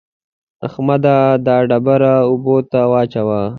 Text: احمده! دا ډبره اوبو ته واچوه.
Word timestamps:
احمده! 0.67 1.17
دا 1.45 1.55
ډبره 1.69 2.13
اوبو 2.31 2.55
ته 2.71 2.79
واچوه. 2.91 3.41